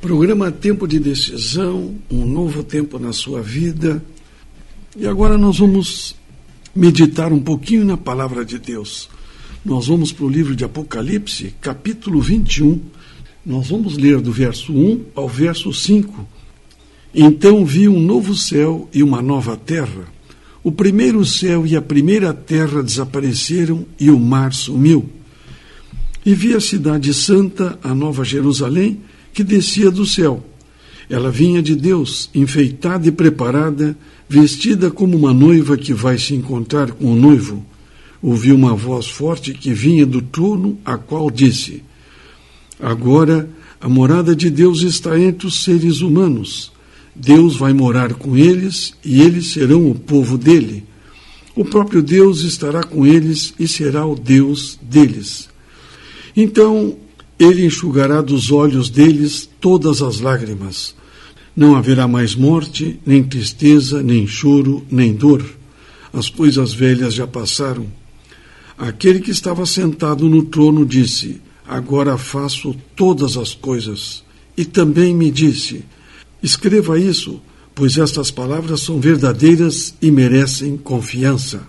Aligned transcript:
Programa 0.00 0.50
Tempo 0.50 0.88
de 0.88 0.98
Decisão, 0.98 1.94
um 2.10 2.24
novo 2.24 2.64
tempo 2.64 2.98
na 2.98 3.12
sua 3.12 3.42
vida. 3.42 4.02
E 4.96 5.06
agora 5.06 5.36
nós 5.36 5.58
vamos 5.58 6.16
meditar 6.74 7.34
um 7.34 7.38
pouquinho 7.38 7.84
na 7.84 7.98
palavra 7.98 8.42
de 8.42 8.58
Deus. 8.58 9.10
Nós 9.62 9.88
vamos 9.88 10.10
para 10.10 10.24
o 10.24 10.28
livro 10.28 10.56
de 10.56 10.64
Apocalipse, 10.64 11.54
capítulo 11.60 12.18
21. 12.18 12.80
Nós 13.44 13.68
vamos 13.68 13.98
ler 13.98 14.22
do 14.22 14.32
verso 14.32 14.72
1 14.72 15.04
ao 15.14 15.28
verso 15.28 15.70
5. 15.70 16.26
Então 17.14 17.62
vi 17.66 17.86
um 17.86 18.00
novo 18.00 18.34
céu 18.34 18.88
e 18.94 19.02
uma 19.02 19.20
nova 19.20 19.54
terra. 19.54 20.06
O 20.64 20.72
primeiro 20.72 21.26
céu 21.26 21.66
e 21.66 21.76
a 21.76 21.82
primeira 21.82 22.32
terra 22.32 22.82
desapareceram 22.82 23.84
e 23.98 24.10
o 24.10 24.18
mar 24.18 24.54
sumiu. 24.54 25.10
E 26.24 26.32
vi 26.32 26.54
a 26.54 26.60
cidade 26.60 27.12
santa, 27.12 27.78
a 27.82 27.94
nova 27.94 28.24
Jerusalém, 28.24 28.98
que 29.32 29.44
descia 29.44 29.90
do 29.90 30.04
céu. 30.06 30.44
Ela 31.08 31.30
vinha 31.30 31.60
de 31.60 31.74
Deus, 31.74 32.30
enfeitada 32.34 33.08
e 33.08 33.12
preparada, 33.12 33.96
vestida 34.28 34.90
como 34.90 35.16
uma 35.16 35.34
noiva 35.34 35.76
que 35.76 35.92
vai 35.92 36.16
se 36.18 36.34
encontrar 36.34 36.92
com 36.92 37.12
o 37.12 37.16
noivo. 37.16 37.66
Ouvi 38.22 38.52
uma 38.52 38.74
voz 38.74 39.08
forte 39.08 39.52
que 39.52 39.72
vinha 39.72 40.06
do 40.06 40.22
trono, 40.22 40.78
a 40.84 40.96
qual 40.96 41.30
disse: 41.30 41.82
Agora 42.78 43.48
a 43.80 43.88
morada 43.88 44.36
de 44.36 44.50
Deus 44.50 44.82
está 44.82 45.18
entre 45.18 45.46
os 45.46 45.64
seres 45.64 46.00
humanos. 46.00 46.70
Deus 47.14 47.56
vai 47.56 47.72
morar 47.72 48.14
com 48.14 48.36
eles 48.36 48.94
e 49.04 49.20
eles 49.20 49.52
serão 49.52 49.90
o 49.90 49.94
povo 49.94 50.38
dele. 50.38 50.84
O 51.56 51.64
próprio 51.64 52.02
Deus 52.02 52.42
estará 52.42 52.82
com 52.82 53.04
eles 53.04 53.52
e 53.58 53.66
será 53.66 54.06
o 54.06 54.14
Deus 54.14 54.78
deles. 54.80 55.48
Então 56.36 56.96
ele 57.40 57.64
enxugará 57.64 58.20
dos 58.20 58.52
olhos 58.52 58.90
deles 58.90 59.48
todas 59.58 60.02
as 60.02 60.20
lágrimas. 60.20 60.94
Não 61.56 61.74
haverá 61.74 62.06
mais 62.06 62.34
morte, 62.34 63.00
nem 63.06 63.24
tristeza, 63.24 64.02
nem 64.02 64.26
choro, 64.26 64.84
nem 64.90 65.14
dor. 65.14 65.42
As 66.12 66.28
coisas 66.28 66.74
velhas 66.74 67.14
já 67.14 67.26
passaram. 67.26 67.86
Aquele 68.76 69.20
que 69.20 69.30
estava 69.30 69.64
sentado 69.64 70.28
no 70.28 70.42
trono 70.42 70.84
disse: 70.84 71.40
Agora 71.66 72.18
faço 72.18 72.76
todas 72.94 73.38
as 73.38 73.54
coisas. 73.54 74.22
E 74.54 74.66
também 74.66 75.14
me 75.16 75.30
disse: 75.30 75.82
Escreva 76.42 77.00
isso, 77.00 77.40
pois 77.74 77.96
estas 77.96 78.30
palavras 78.30 78.80
são 78.80 79.00
verdadeiras 79.00 79.94
e 80.02 80.10
merecem 80.10 80.76
confiança. 80.76 81.66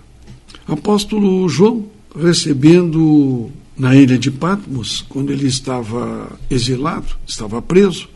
Apóstolo 0.68 1.48
João, 1.48 1.86
recebendo 2.14 3.50
na 3.78 3.96
ilha 3.96 4.18
de 4.18 4.30
Patmos, 4.30 5.06
quando 5.08 5.32
ele 5.32 5.48
estava 5.48 6.38
exilado, 6.50 7.16
estava 7.26 7.62
preso, 7.62 8.10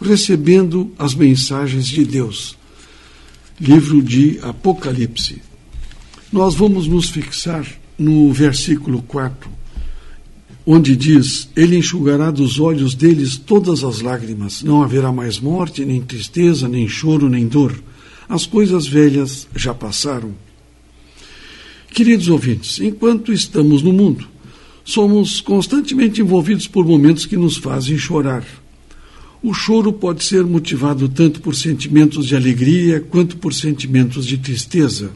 recebendo 0.00 0.92
as 0.98 1.14
mensagens 1.14 1.86
de 1.86 2.04
Deus. 2.04 2.56
Livro 3.60 4.02
de 4.02 4.38
Apocalipse. 4.42 5.40
Nós 6.32 6.54
vamos 6.54 6.88
nos 6.88 7.10
fixar 7.10 7.66
no 7.96 8.32
versículo 8.32 9.02
4, 9.02 9.48
onde 10.66 10.96
diz: 10.96 11.48
Ele 11.54 11.76
enxugará 11.76 12.30
dos 12.30 12.58
olhos 12.58 12.94
deles 12.94 13.36
todas 13.36 13.84
as 13.84 14.00
lágrimas, 14.00 14.62
não 14.62 14.82
haverá 14.82 15.12
mais 15.12 15.38
morte, 15.38 15.84
nem 15.84 16.00
tristeza, 16.00 16.68
nem 16.68 16.88
choro, 16.88 17.28
nem 17.28 17.46
dor. 17.46 17.80
As 18.28 18.46
coisas 18.46 18.86
velhas 18.86 19.46
já 19.54 19.72
passaram. 19.72 20.34
Queridos 21.90 22.28
ouvintes, 22.28 22.80
enquanto 22.80 23.32
estamos 23.32 23.80
no 23.82 23.92
mundo, 23.92 24.26
somos 24.84 25.40
constantemente 25.40 26.20
envolvidos 26.20 26.66
por 26.66 26.86
momentos 26.86 27.24
que 27.24 27.36
nos 27.36 27.56
fazem 27.56 27.96
chorar. 27.96 28.44
O 29.42 29.52
choro 29.54 29.92
pode 29.92 30.22
ser 30.22 30.44
motivado 30.44 31.08
tanto 31.08 31.40
por 31.40 31.54
sentimentos 31.54 32.26
de 32.26 32.36
alegria 32.36 33.00
quanto 33.00 33.36
por 33.38 33.54
sentimentos 33.54 34.26
de 34.26 34.36
tristeza. 34.36 35.10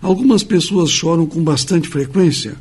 Algumas 0.00 0.42
pessoas 0.42 0.90
choram 0.90 1.26
com 1.26 1.42
bastante 1.42 1.88
frequência, 1.88 2.56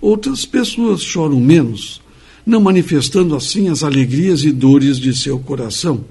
outras 0.00 0.44
pessoas 0.44 1.02
choram 1.02 1.38
menos, 1.38 2.00
não 2.44 2.60
manifestando 2.60 3.36
assim 3.36 3.68
as 3.68 3.82
alegrias 3.82 4.42
e 4.42 4.50
dores 4.50 4.98
de 4.98 5.16
seu 5.16 5.38
coração. 5.38 6.04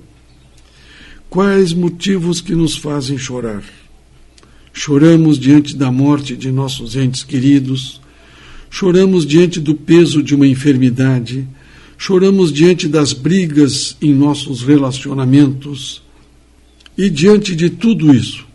Quais 1.30 1.74
motivos 1.74 2.40
que 2.40 2.56
nos 2.56 2.78
fazem 2.78 3.18
chorar? 3.18 3.64
Choramos 4.74 5.38
diante 5.38 5.76
da 5.76 5.92
morte 5.92 6.36
de 6.36 6.52
nossos 6.52 6.96
entes 6.96 7.24
queridos, 7.24 8.00
Choramos 8.70 9.26
diante 9.26 9.60
do 9.60 9.74
peso 9.74 10.22
de 10.22 10.36
uma 10.36 10.48
enfermidade, 10.48 11.48
choramos 11.98 12.54
diante 12.54 12.88
das 12.88 13.14
brigas 13.14 13.98
em 14.02 14.14
nossos 14.14 14.62
relacionamentos. 14.62 16.02
E 16.98 17.10
diante 17.10 17.56
de 17.56 17.70
tudo 17.70 18.14
isso, 18.14 18.46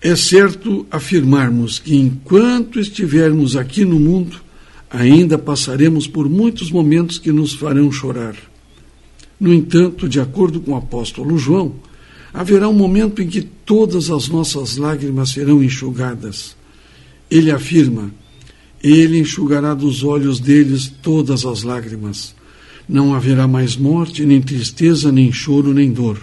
é 0.00 0.14
certo 0.14 0.86
afirmarmos 0.90 1.78
que 1.78 1.94
enquanto 1.94 2.78
estivermos 2.78 3.56
aqui 3.56 3.84
no 3.84 3.98
mundo, 3.98 4.40
ainda 4.90 5.36
passaremos 5.38 6.06
por 6.06 6.28
muitos 6.28 6.70
momentos 6.70 7.18
que 7.18 7.32
nos 7.32 7.52
farão 7.52 7.90
chorar. 7.90 8.36
No 9.38 9.52
entanto, 9.52 10.08
de 10.08 10.20
acordo 10.20 10.60
com 10.60 10.72
o 10.72 10.76
apóstolo 10.76 11.38
João, 11.38 11.74
haverá 12.32 12.68
um 12.68 12.74
momento 12.74 13.22
em 13.22 13.28
que 13.28 13.42
todas 13.42 14.10
as 14.10 14.28
nossas 14.28 14.76
lágrimas 14.76 15.30
serão 15.30 15.62
enxugadas. 15.62 16.56
Ele 17.30 17.50
afirma: 17.50 18.10
ele 18.82 19.18
enxugará 19.18 19.74
dos 19.74 20.04
olhos 20.04 20.38
deles 20.38 20.92
todas 21.02 21.44
as 21.44 21.62
lágrimas. 21.62 22.34
Não 22.88 23.14
haverá 23.14 23.46
mais 23.46 23.76
morte, 23.76 24.24
nem 24.24 24.40
tristeza, 24.40 25.10
nem 25.12 25.32
choro, 25.32 25.74
nem 25.74 25.92
dor. 25.92 26.20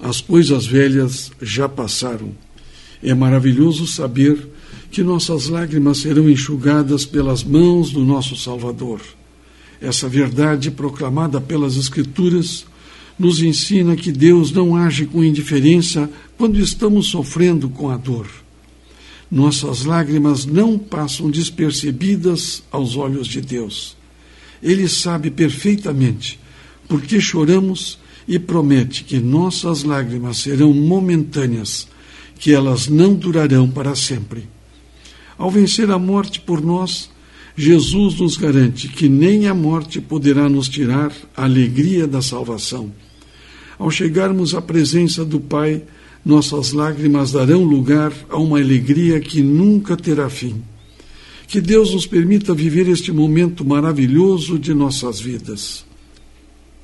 As 0.00 0.20
coisas 0.20 0.66
velhas 0.66 1.30
já 1.40 1.68
passaram. 1.68 2.32
É 3.02 3.14
maravilhoso 3.14 3.86
saber 3.86 4.48
que 4.90 5.02
nossas 5.02 5.48
lágrimas 5.48 5.98
serão 5.98 6.28
enxugadas 6.28 7.04
pelas 7.06 7.42
mãos 7.42 7.90
do 7.90 8.04
nosso 8.04 8.36
Salvador. 8.36 9.00
Essa 9.80 10.08
verdade 10.08 10.70
proclamada 10.70 11.40
pelas 11.40 11.76
Escrituras 11.76 12.66
nos 13.18 13.40
ensina 13.40 13.96
que 13.96 14.10
Deus 14.10 14.52
não 14.52 14.76
age 14.76 15.06
com 15.06 15.22
indiferença 15.22 16.10
quando 16.36 16.58
estamos 16.58 17.06
sofrendo 17.06 17.68
com 17.68 17.90
a 17.90 17.96
dor 17.96 18.43
nossas 19.34 19.84
lágrimas 19.84 20.46
não 20.46 20.78
passam 20.78 21.28
despercebidas 21.28 22.62
aos 22.70 22.96
olhos 22.96 23.26
de 23.26 23.40
Deus. 23.40 23.96
Ele 24.62 24.88
sabe 24.88 25.28
perfeitamente 25.28 26.38
por 26.88 27.02
que 27.02 27.20
choramos 27.20 27.98
e 28.28 28.38
promete 28.38 29.02
que 29.02 29.18
nossas 29.18 29.82
lágrimas 29.82 30.36
serão 30.36 30.72
momentâneas, 30.72 31.88
que 32.38 32.52
elas 32.52 32.86
não 32.86 33.12
durarão 33.12 33.68
para 33.68 33.96
sempre. 33.96 34.48
Ao 35.36 35.50
vencer 35.50 35.90
a 35.90 35.98
morte 35.98 36.40
por 36.40 36.62
nós, 36.62 37.10
Jesus 37.56 38.20
nos 38.20 38.36
garante 38.36 38.86
que 38.86 39.08
nem 39.08 39.48
a 39.48 39.54
morte 39.54 40.00
poderá 40.00 40.48
nos 40.48 40.68
tirar 40.68 41.12
a 41.36 41.42
alegria 41.42 42.06
da 42.06 42.22
salvação. 42.22 42.92
Ao 43.76 43.90
chegarmos 43.90 44.54
à 44.54 44.62
presença 44.62 45.24
do 45.24 45.40
Pai, 45.40 45.82
nossas 46.24 46.72
lágrimas 46.72 47.32
darão 47.32 47.62
lugar 47.62 48.12
a 48.30 48.38
uma 48.38 48.58
alegria 48.58 49.20
que 49.20 49.42
nunca 49.42 49.96
terá 49.96 50.30
fim. 50.30 50.62
Que 51.46 51.60
Deus 51.60 51.92
nos 51.92 52.06
permita 52.06 52.54
viver 52.54 52.88
este 52.88 53.12
momento 53.12 53.64
maravilhoso 53.64 54.58
de 54.58 54.72
nossas 54.72 55.20
vidas. 55.20 55.84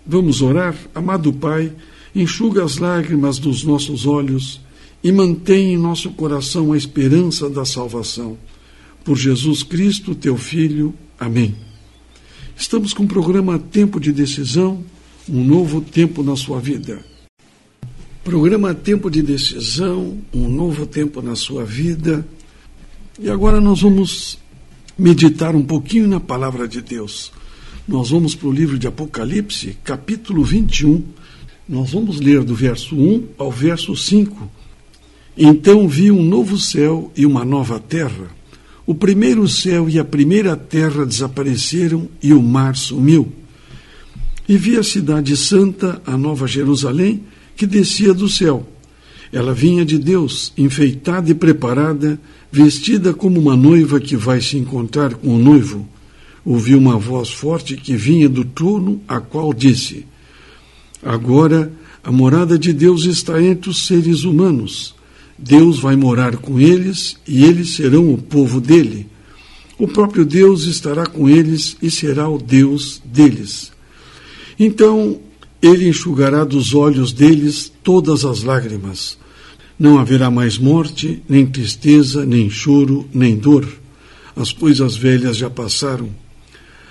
Vamos 0.06 0.42
orar? 0.42 0.76
Amado 0.94 1.32
Pai, 1.32 1.72
enxuga 2.14 2.64
as 2.64 2.76
lágrimas 2.76 3.38
dos 3.38 3.64
nossos 3.64 4.06
olhos 4.06 4.60
e 5.02 5.10
mantém 5.10 5.72
em 5.72 5.78
nosso 5.78 6.10
coração 6.10 6.72
a 6.72 6.76
esperança 6.76 7.48
da 7.48 7.64
salvação. 7.64 8.36
Por 9.02 9.16
Jesus 9.16 9.62
Cristo, 9.62 10.14
teu 10.14 10.36
Filho. 10.36 10.94
Amém. 11.18 11.54
Estamos 12.56 12.92
com 12.92 13.04
o 13.04 13.08
programa 13.08 13.58
Tempo 13.58 13.98
de 13.98 14.12
Decisão, 14.12 14.84
um 15.26 15.42
novo 15.42 15.80
tempo 15.80 16.22
na 16.22 16.36
sua 16.36 16.60
vida. 16.60 17.09
Programa 18.22 18.74
Tempo 18.74 19.10
de 19.10 19.22
Decisão, 19.22 20.18
um 20.34 20.46
novo 20.46 20.84
tempo 20.84 21.22
na 21.22 21.34
sua 21.34 21.64
vida. 21.64 22.26
E 23.18 23.30
agora 23.30 23.62
nós 23.62 23.80
vamos 23.80 24.38
meditar 24.96 25.56
um 25.56 25.62
pouquinho 25.62 26.06
na 26.06 26.20
palavra 26.20 26.68
de 26.68 26.82
Deus. 26.82 27.32
Nós 27.88 28.10
vamos 28.10 28.34
para 28.34 28.46
o 28.46 28.52
livro 28.52 28.78
de 28.78 28.86
Apocalipse, 28.86 29.78
capítulo 29.82 30.44
21. 30.44 31.02
Nós 31.66 31.92
vamos 31.92 32.20
ler 32.20 32.44
do 32.44 32.54
verso 32.54 32.94
1 32.94 33.28
ao 33.38 33.50
verso 33.50 33.96
5. 33.96 34.50
Então 35.34 35.88
vi 35.88 36.10
um 36.10 36.22
novo 36.22 36.58
céu 36.58 37.10
e 37.16 37.24
uma 37.24 37.42
nova 37.42 37.80
terra. 37.80 38.28
O 38.84 38.94
primeiro 38.94 39.48
céu 39.48 39.88
e 39.88 39.98
a 39.98 40.04
primeira 40.04 40.54
terra 40.58 41.06
desapareceram 41.06 42.06
e 42.22 42.34
o 42.34 42.42
mar 42.42 42.76
sumiu. 42.76 43.32
E 44.46 44.58
vi 44.58 44.76
a 44.76 44.82
cidade 44.82 45.34
santa, 45.38 46.02
a 46.04 46.18
nova 46.18 46.46
Jerusalém, 46.46 47.22
que 47.60 47.66
descia 47.66 48.14
do 48.14 48.26
céu. 48.26 48.66
Ela 49.30 49.52
vinha 49.52 49.84
de 49.84 49.98
Deus, 49.98 50.50
enfeitada 50.56 51.30
e 51.30 51.34
preparada, 51.34 52.18
vestida 52.50 53.12
como 53.12 53.38
uma 53.38 53.54
noiva 53.54 54.00
que 54.00 54.16
vai 54.16 54.40
se 54.40 54.56
encontrar 54.56 55.12
com 55.12 55.34
o 55.34 55.38
noivo. 55.38 55.86
Ouvi 56.42 56.74
uma 56.74 56.96
voz 56.96 57.28
forte 57.28 57.76
que 57.76 57.94
vinha 57.94 58.30
do 58.30 58.46
trono, 58.46 59.02
a 59.06 59.20
qual 59.20 59.52
disse: 59.52 60.06
Agora, 61.02 61.70
a 62.02 62.10
morada 62.10 62.58
de 62.58 62.72
Deus 62.72 63.04
está 63.04 63.42
entre 63.42 63.68
os 63.68 63.86
seres 63.86 64.24
humanos. 64.24 64.94
Deus 65.38 65.78
vai 65.78 65.96
morar 65.96 66.38
com 66.38 66.58
eles 66.58 67.18
e 67.28 67.44
eles 67.44 67.74
serão 67.74 68.10
o 68.10 68.16
povo 68.16 68.58
dele. 68.58 69.06
O 69.78 69.86
próprio 69.86 70.24
Deus 70.24 70.64
estará 70.64 71.04
com 71.04 71.28
eles 71.28 71.76
e 71.82 71.90
será 71.90 72.26
o 72.26 72.38
Deus 72.38 73.02
deles. 73.04 73.70
Então, 74.58 75.20
ele 75.62 75.88
enxugará 75.88 76.44
dos 76.44 76.74
olhos 76.74 77.12
deles 77.12 77.70
todas 77.82 78.24
as 78.24 78.42
lágrimas. 78.42 79.18
Não 79.78 79.98
haverá 79.98 80.30
mais 80.30 80.58
morte, 80.58 81.22
nem 81.28 81.46
tristeza, 81.46 82.24
nem 82.24 82.50
choro, 82.50 83.08
nem 83.12 83.36
dor. 83.36 83.66
As 84.36 84.52
coisas 84.52 84.96
velhas 84.96 85.36
já 85.36 85.50
passaram. 85.50 86.10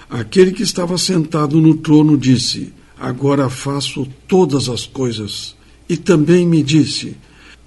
Aquele 0.10 0.51
que 0.51 0.63
estava 0.63 0.98
sentado 0.98 1.62
no 1.62 1.75
trono 1.75 2.18
disse: 2.18 2.74
Agora 3.00 3.50
faço 3.50 4.07
todas 4.27 4.69
as 4.69 4.86
coisas. 4.86 5.56
E 5.88 5.95
também 5.95 6.48
me 6.48 6.63
disse: 6.63 7.15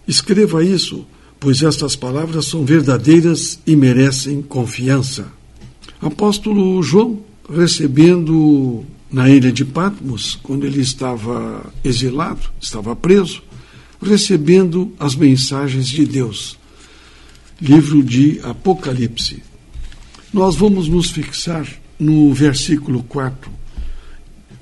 Escreva 0.07 0.65
isso, 0.65 1.07
pois 1.39 1.63
estas 1.63 1.97
palavras 1.97 2.47
são 2.47 2.65
verdadeiras 2.65 3.59
e 3.67 3.75
merecem 3.75 4.43
confiança. 4.43 5.27
Apóstolo 6.01 6.83
João, 6.83 7.21
recebendo 7.49 8.85
na 9.13 9.29
ilha 9.29 9.53
de 9.53 9.65
Patmos, 9.65 10.39
quando 10.43 10.67
ele 10.67 10.81
estava 10.81 11.71
exilado, 11.85 12.51
estava 12.59 12.97
preso, 12.97 13.43
recebendo 14.01 14.93
as 14.99 15.15
mensagens 15.15 15.87
de 15.87 16.07
Deus. 16.07 16.59
Livro 17.61 18.03
de 18.03 18.41
Apocalipse. 18.43 19.43
Nós 20.33 20.57
vamos 20.57 20.89
nos 20.89 21.11
fixar 21.11 21.69
no 21.99 22.33
versículo 22.33 23.03
4, 23.03 23.51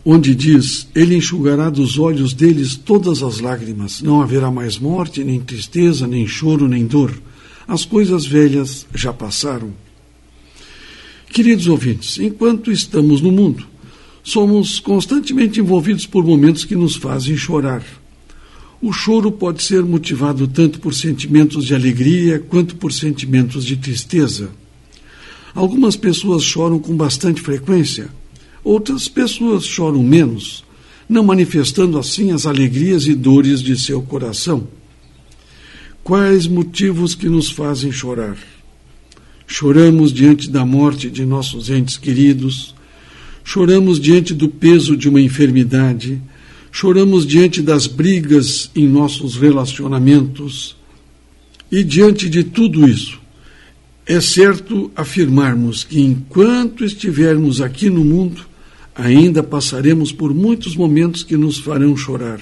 onde 0.05 0.35
diz: 0.35 0.88
Ele 0.94 1.17
enxugará 1.17 1.70
dos 1.70 1.99
olhos 1.99 2.35
deles 2.35 2.75
todas 2.75 3.23
as 3.23 3.38
lágrimas, 3.38 4.03
não 4.03 4.20
haverá 4.20 4.50
mais 4.50 4.79
morte, 4.79 5.23
nem 5.23 5.41
tristeza, 5.41 6.06
nem 6.06 6.26
choro, 6.26 6.69
nem 6.69 6.85
dor. 6.87 7.17
As 7.69 7.85
coisas 7.85 8.26
velhas 8.26 8.85
já 8.93 9.12
passaram. 9.12 9.73
Queridos 11.32 11.69
ouvintes, 11.69 12.19
enquanto 12.19 12.73
estamos 12.73 13.20
no 13.20 13.31
mundo, 13.31 13.69
somos 14.22 14.81
constantemente 14.81 15.61
envolvidos 15.61 16.06
por 16.06 16.25
momentos 16.25 16.64
que 16.64 16.76
nos 16.76 16.96
fazem 16.96 17.37
chorar. 17.37 17.84
O 18.82 18.93
choro 18.93 19.31
pode 19.31 19.62
ser 19.62 19.82
motivado 19.82 20.49
tanto 20.49 20.81
por 20.81 20.94
sentimentos 20.94 21.67
de 21.67 21.75
alegria 21.75 22.38
quanto 22.38 22.76
por 22.76 22.93
sentimentos 22.93 23.64
de 23.64 23.76
tristeza. 23.76 24.50
Algumas 25.55 25.96
pessoas 25.96 26.43
choram 26.43 26.78
com 26.78 26.96
bastante 26.96 27.40
frequência, 27.40 28.08
outras 28.64 29.08
pessoas 29.08 29.64
choram 29.64 30.02
menos, 30.02 30.64
não 31.08 31.25
manifestando 31.25 31.99
assim 31.99 32.31
as 32.31 32.46
alegrias 32.46 33.06
e 33.06 33.14
dores 33.14 33.61
de 33.61 33.78
seu 33.78 34.00
coração. 34.00 34.69
Quais 36.02 36.46
motivos 36.46 37.14
que 37.14 37.28
nos 37.28 37.50
fazem 37.50 37.93
chorar? 37.93 38.38
Choramos 39.46 40.12
diante 40.12 40.49
da 40.49 40.64
morte 40.64 41.11
de 41.11 41.26
nossos 41.26 41.69
entes 41.69 41.99
queridos, 41.99 42.75
choramos 43.44 43.98
diante 43.98 44.34
do 44.34 44.48
peso 44.48 44.96
de 44.96 45.08
uma 45.08 45.20
enfermidade, 45.20 46.20
choramos 46.70 47.26
diante 47.26 47.62
das 47.62 47.87
brigas 47.87 48.70
em 48.75 48.87
nossos 48.87 49.37
relacionamentos. 49.37 50.76
E 51.70 51.84
diante 51.84 52.28
de 52.28 52.44
tudo 52.44 52.88
isso, 52.88 53.20
é 54.06 54.20
certo 54.20 54.90
afirmarmos 54.96 55.84
que 55.84 56.00
enquanto 56.00 56.84
estivermos 56.84 57.60
aqui 57.60 57.88
no 57.88 58.04
mundo, 58.04 58.44
ainda 58.94 59.43
passaremos 59.43 60.10
por 60.10 60.34
muitos 60.34 60.75
momentos 60.75 61.22
que 61.22 61.36
nos 61.36 61.58
farão 61.58 61.96
chorar. 61.96 62.40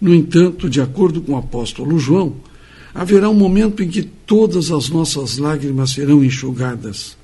No 0.00 0.14
entanto, 0.14 0.68
de 0.68 0.80
acordo 0.80 1.20
com 1.20 1.32
o 1.32 1.36
apóstolo 1.36 1.98
João, 1.98 2.36
haverá 2.94 3.28
um 3.30 3.34
momento 3.34 3.82
em 3.82 3.88
que 3.88 4.02
todas 4.02 4.70
as 4.70 4.88
nossas 4.88 5.38
lágrimas 5.38 5.90
serão 5.90 6.24
enxugadas. 6.24 7.16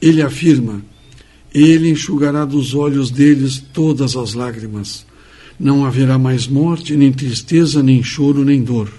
Ele 0.00 0.20
afirma: 0.20 0.82
Ele 1.54 1.90
enxugará 1.90 2.44
dos 2.44 2.74
olhos 2.74 3.10
deles 3.10 3.62
todas 3.72 4.16
as 4.16 4.34
lágrimas. 4.34 5.06
Não 5.58 5.84
haverá 5.84 6.18
mais 6.18 6.46
morte, 6.46 6.96
nem 6.96 7.12
tristeza, 7.12 7.82
nem 7.82 8.02
choro, 8.02 8.44
nem 8.44 8.62
dor. 8.62 8.90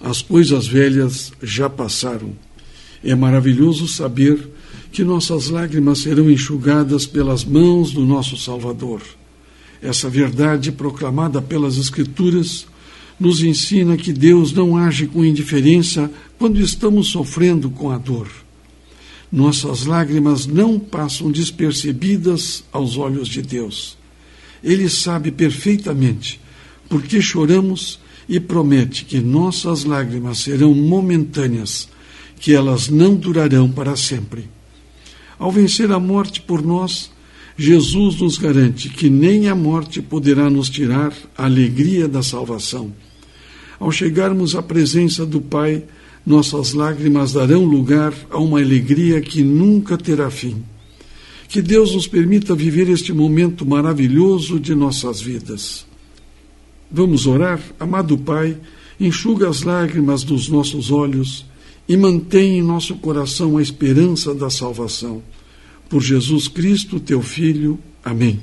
As 0.00 0.20
coisas 0.20 0.66
velhas 0.66 1.32
já 1.42 1.70
passaram. 1.70 2.32
É 3.04 3.14
maravilhoso 3.14 3.86
saber 3.86 4.50
que 4.90 5.04
nossas 5.04 5.48
lágrimas 5.48 6.00
serão 6.00 6.30
enxugadas 6.30 7.06
pelas 7.06 7.44
mãos 7.44 7.92
do 7.92 8.04
nosso 8.04 8.36
Salvador. 8.36 9.00
Essa 9.80 10.08
verdade 10.08 10.70
proclamada 10.70 11.40
pelas 11.40 11.76
Escrituras 11.76 12.66
nos 13.18 13.42
ensina 13.42 13.96
que 13.96 14.12
Deus 14.12 14.52
não 14.52 14.76
age 14.76 15.06
com 15.06 15.24
indiferença 15.24 16.10
quando 16.38 16.60
estamos 16.60 17.08
sofrendo 17.08 17.70
com 17.70 17.90
a 17.90 17.98
dor. 17.98 18.28
Nossas 19.32 19.86
lágrimas 19.86 20.46
não 20.46 20.78
passam 20.78 21.32
despercebidas 21.32 22.62
aos 22.70 22.98
olhos 22.98 23.28
de 23.28 23.40
Deus. 23.40 23.96
Ele 24.62 24.90
sabe 24.90 25.30
perfeitamente 25.30 26.38
por 26.86 27.02
que 27.02 27.22
choramos 27.22 27.98
e 28.28 28.38
promete 28.38 29.06
que 29.06 29.20
nossas 29.20 29.84
lágrimas 29.84 30.38
serão 30.38 30.74
momentâneas 30.74 31.88
que 32.38 32.54
elas 32.54 32.88
não 32.88 33.14
durarão 33.14 33.70
para 33.70 33.96
sempre. 33.96 34.50
Ao 35.38 35.50
vencer 35.50 35.90
a 35.90 35.98
morte 35.98 36.40
por 36.40 36.62
nós, 36.62 37.10
Jesus 37.56 38.20
nos 38.20 38.36
garante 38.36 38.88
que 38.90 39.08
nem 39.08 39.48
a 39.48 39.54
morte 39.54 40.02
poderá 40.02 40.50
nos 40.50 40.68
tirar 40.68 41.12
a 41.36 41.46
alegria 41.46 42.06
da 42.06 42.22
salvação. 42.22 42.92
Ao 43.80 43.90
chegarmos 43.90 44.54
à 44.54 44.62
presença 44.62 45.24
do 45.24 45.40
Pai, 45.40 45.84
nossas 46.24 46.72
lágrimas 46.72 47.32
darão 47.32 47.64
lugar 47.64 48.14
a 48.30 48.38
uma 48.38 48.60
alegria 48.60 49.20
que 49.20 49.42
nunca 49.42 49.98
terá 49.98 50.30
fim. 50.30 50.62
Que 51.48 51.60
Deus 51.60 51.94
nos 51.94 52.06
permita 52.06 52.54
viver 52.54 52.88
este 52.88 53.12
momento 53.12 53.66
maravilhoso 53.66 54.58
de 54.58 54.74
nossas 54.74 55.20
vidas. 55.20 55.84
Vamos 56.90 57.26
orar? 57.26 57.60
Amado 57.78 58.16
Pai, 58.16 58.56
enxuga 58.98 59.48
as 59.48 59.62
lágrimas 59.62 60.22
dos 60.22 60.48
nossos 60.48 60.90
olhos 60.90 61.44
e 61.88 61.96
mantém 61.96 62.58
em 62.58 62.62
nosso 62.62 62.94
coração 62.96 63.58
a 63.58 63.62
esperança 63.62 64.34
da 64.34 64.48
salvação. 64.48 65.22
Por 65.88 66.00
Jesus 66.00 66.48
Cristo, 66.48 67.00
teu 67.00 67.20
Filho. 67.20 67.78
Amém. 68.04 68.40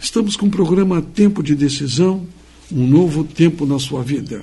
Estamos 0.00 0.34
com 0.34 0.46
o 0.46 0.50
programa 0.50 1.02
Tempo 1.02 1.42
de 1.42 1.54
Decisão, 1.54 2.26
um 2.72 2.86
novo 2.86 3.22
tempo 3.22 3.66
na 3.66 3.78
sua 3.78 4.02
vida. 4.02 4.42